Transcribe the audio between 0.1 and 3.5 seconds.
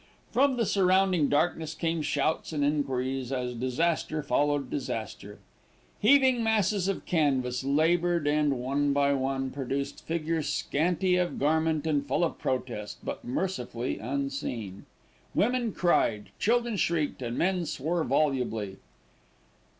From the surrounding darkness came shouts and enquiries